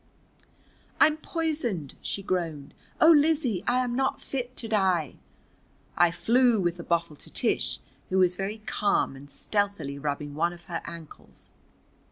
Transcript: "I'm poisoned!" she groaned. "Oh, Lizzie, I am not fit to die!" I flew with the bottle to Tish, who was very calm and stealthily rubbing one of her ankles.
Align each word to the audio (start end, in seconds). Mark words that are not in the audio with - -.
"I'm 0.99 1.17
poisoned!" 1.17 1.93
she 2.01 2.23
groaned. 2.23 2.73
"Oh, 2.99 3.11
Lizzie, 3.11 3.63
I 3.67 3.83
am 3.83 3.95
not 3.95 4.19
fit 4.19 4.57
to 4.57 4.67
die!" 4.67 5.17
I 5.95 6.09
flew 6.09 6.59
with 6.59 6.77
the 6.77 6.83
bottle 6.83 7.15
to 7.17 7.29
Tish, 7.29 7.77
who 8.09 8.17
was 8.17 8.35
very 8.35 8.63
calm 8.65 9.15
and 9.15 9.29
stealthily 9.29 9.99
rubbing 9.99 10.33
one 10.33 10.53
of 10.53 10.63
her 10.63 10.81
ankles. 10.85 11.51